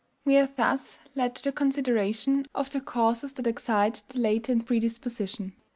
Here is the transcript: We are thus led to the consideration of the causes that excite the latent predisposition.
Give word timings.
We 0.25 0.37
are 0.37 0.49
thus 0.57 0.97
led 1.13 1.35
to 1.35 1.43
the 1.43 1.51
consideration 1.51 2.47
of 2.55 2.71
the 2.71 2.81
causes 2.81 3.33
that 3.33 3.45
excite 3.45 4.01
the 4.09 4.17
latent 4.17 4.65
predisposition. 4.65 5.53